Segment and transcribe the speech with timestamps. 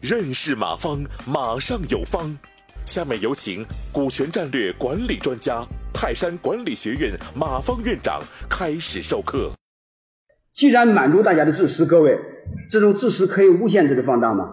[0.00, 2.36] 认识马方，马上有方。
[2.84, 8.20] 下面有请股权战略管理专家、泰山管理学院马方院长
[8.50, 9.50] 开始授课。
[10.52, 12.18] 既然满足大家的自私，各位，
[12.68, 14.48] 这种自私可以无限制的放大吗？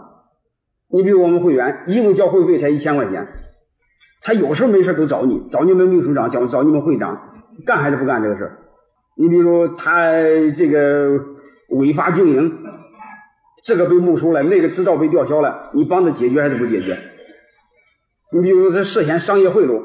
[0.89, 3.27] 你比如我们会员，一共交会费才一千块钱，
[4.21, 7.17] 他有事没事都找你，找你们秘书长，找找你们会长，
[7.65, 8.68] 干还是不干这个事儿？
[9.19, 10.13] 你比如他
[10.55, 11.19] 这个
[11.69, 12.63] 违法经营。
[13.61, 16.97] 这个被没收了，那个执照被吊销了，你帮他解决还是不解决？
[18.31, 19.79] 你比如他涉嫌商业贿赂，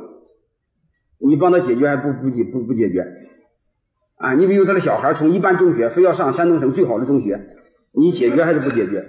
[1.18, 3.04] 你帮他解决还不不解不不解决？
[4.16, 7.38] 啊，你比如他的小孩从一般中学非要上山东省最好的中学，
[7.92, 9.04] 你解决还是不解决？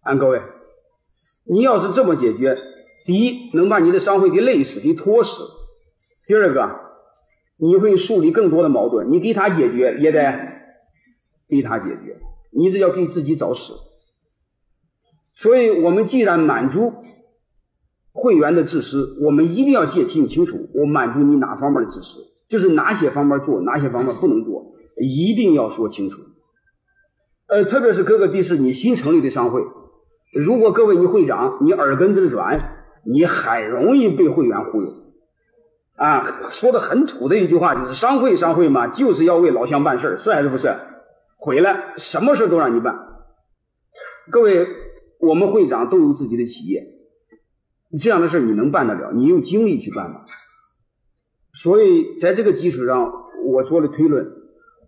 [0.00, 0.40] 啊，各位，
[1.44, 2.56] 你要是这么解决，
[3.04, 5.44] 第一能把你的商会给累死、给拖死；
[6.26, 6.62] 第二个，
[7.60, 10.22] 你会树立更多的矛盾，你给他解决也得
[11.48, 12.18] 给他解决。
[12.50, 13.74] 你是要给自己找死，
[15.34, 16.94] 所以我们既然满足
[18.12, 26.22] 会员的自私，我们一定要界定清楚，我满足你哪方面的自私，就是哪些方面做，哪些方面不能做，一定要说清楚。
[27.48, 29.62] 呃，特别是各个地市你新成立的商会，
[30.32, 32.58] 如果各位你会长你耳根子软，
[33.04, 34.88] 你很容易被会员忽悠。
[35.98, 40.72] 啊，说的很土的一句话就是商会商会嘛，就是要为老乡办事是还是不是？
[41.36, 42.96] 回来，什么事都让你办。
[44.30, 44.66] 各位，
[45.18, 46.86] 我们会长都有自己的企业，
[47.98, 49.12] 这样的事你能办得了？
[49.12, 50.20] 你有精力去办吗？
[51.52, 53.12] 所以，在这个基础上，
[53.44, 54.24] 我做了推论：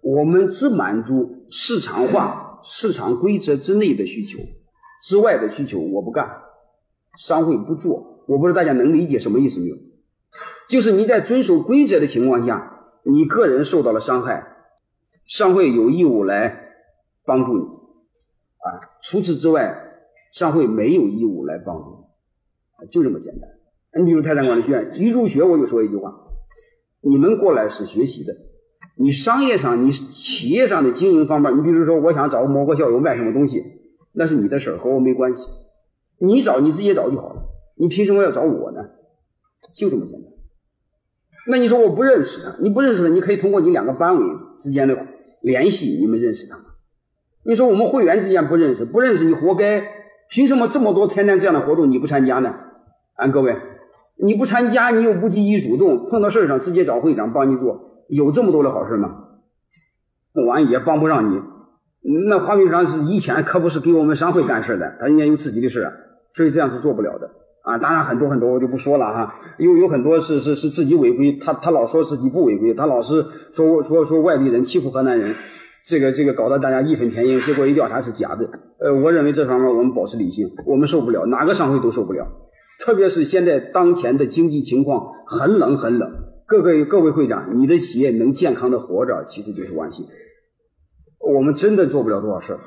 [0.02, 4.38] 我们只满足市场化、市场规则之内的需求，
[5.02, 6.28] 之外的需求我不干，
[7.18, 8.24] 商会不做。
[8.28, 9.76] 我不知道大家能理解什么意思没有？
[10.70, 14.46] 就是你在遵守规则的情况下，你个人受到了伤害。
[15.26, 16.60] 商会有义务来
[17.24, 19.76] 帮助你，啊，除此之外，
[20.32, 22.06] 商会没有义务来帮助
[22.80, 23.50] 你，就这么简单。
[24.00, 26.14] 你比如泰山管理学院，一入学我就说一句话：
[27.00, 28.32] 你们过来是学习的，
[28.96, 33.60] 你商业上、你企业上的经营方面，你比如说我想找个某个校友卖什么东西，
[34.12, 35.48] 那是你的事儿，和我没关系。
[36.18, 37.42] 你找你自己找就好了，
[37.76, 38.80] 你凭什么要找我呢？
[39.74, 40.30] 就这么简单。
[41.50, 44.24] 那你说我不认识他，你不认识他，你可以通过你两个班委
[44.60, 44.96] 之间的。
[45.42, 46.64] 联系你们认识他吗？
[47.44, 49.82] 你说我们会员之间不认识，不认识你活该。
[50.28, 52.54] 凭什么这么多天天这样的活动你不参加呢？
[53.14, 53.56] 啊，各位，
[54.22, 59.08] 你不参加，你又不积极主动，碰到事儿上直接找会长帮你做，有这么多的好事吗？
[60.46, 61.40] 完也帮不上你。
[62.28, 65.92] 那华明长是以前可不是给我们商会干事的，他人家有自己的事儿，
[66.32, 67.30] 所以这样是做不了的
[67.62, 67.78] 啊。
[67.78, 75.34] 当然很多很多我就不说了哈，有有很多是是是自己违规，他他老说自己不违规，他老是说说说外地人欺负河南人。
[75.86, 78.48] 这个这个搞得大家义愤填膺，结果一调查是假的。
[78.78, 82.26] 呃，我认为这方面我们保持理性，我们受不了，哪个商会都受不了。
[82.78, 86.10] 特别是现在当前的经济情况很冷很冷，
[86.46, 90.06] 各个各位会长，你的企业能健康的活着，其实就是万幸。
[91.34, 92.60] 我们真的做不了多少事儿。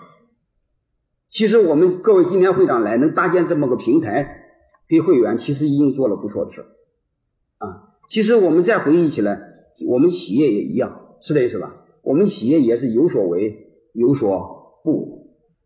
[1.30, 4.43] 其实我们各位今天会长来能搭建这么个平台
[4.94, 6.68] 给会员，其实已经做了不错的事儿。
[7.58, 9.42] 啊，其实我们再回忆起来，
[9.88, 11.84] 我们企业也一样，是这意思吧？
[12.04, 15.24] 我们企业也是有所为有所不为，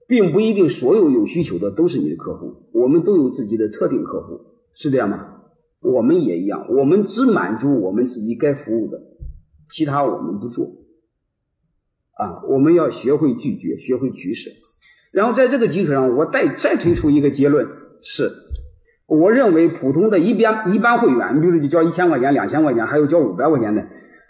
[0.07, 4.39] 并不一定所有有需求的都是你的客户，我们都有自己的特定客户，
[4.73, 5.41] 是这样吗？
[5.81, 8.97] 我们也一样，我们只满足我们自己该服务的，
[9.67, 10.71] 其他我们不做。
[12.13, 14.49] 啊，我们要学会拒绝，学会取舍。
[15.11, 17.67] 然后在这个基础上，我再再推出一个结论
[18.03, 18.31] 是：
[19.07, 23.83] 我认为普通的一般一般会员，你比如就交一千块钱、两千块钱，还有交五百块钱的。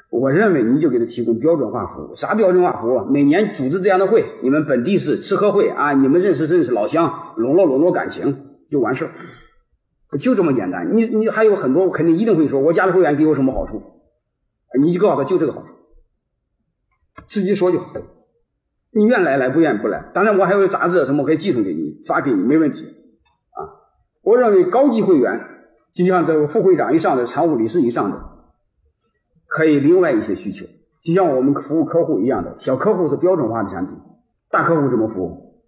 [0.10, 3.04] 我认为你就给他提供标准化服务，啥标准化服务？
[3.12, 10.96] 每年组织这样的会，你们本地是吃喝会啊，你们认识认识老乡，笼络笼络感情就完事儿，就这么简单。
[10.96, 13.82] 你你还有很多我肯定一定会说，我加入会员给我什么好处？
[14.80, 15.74] 你就告诉他就这个好处，
[17.26, 17.92] 自己说就好。
[18.92, 20.12] 你愿来来，不愿不来。
[20.13, 22.86] 当然我还有杂志什么可以寄送给你，发给你没问题。
[24.27, 25.39] 我认为高级会员，
[25.94, 28.21] 就像这个副会长以上的、常务理事以上的。
[29.45, 30.65] 可以另外一些需求，
[31.01, 33.97] 就像我们服务客户一样的，小客户是标准化的产品，
[34.51, 35.63] 大客户怎么服务？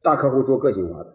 [0.00, 1.12] 大客户做个性化的，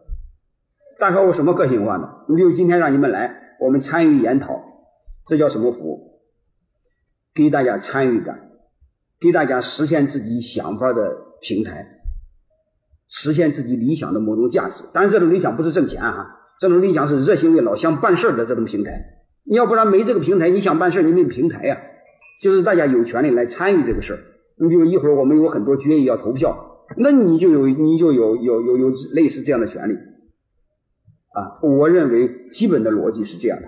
[0.99, 2.25] 大客户什么个性化的？
[2.27, 4.61] 你比如今天让你们来，我们参与研讨，
[5.25, 6.19] 这叫什么服务？
[7.33, 8.49] 给大家参与感，
[9.21, 12.01] 给大家实现自己想法的平台，
[13.07, 14.83] 实现自己理想的某种价值。
[14.93, 18.91] 当然，这种理想不是挣钱哈，这种理想是热心为老乡办事的这种平台。
[19.45, 21.77] 你要不然没这个平台，你想办事你没平台呀。
[22.41, 24.19] 就是大家有权利来参与这个事儿，
[24.61, 29.93] 你比如一会儿我们有很多决议要投票，那你就有你就有有有有类似这样的权利
[31.33, 31.59] 啊。
[31.61, 33.67] 我认为基本的逻辑是这样的。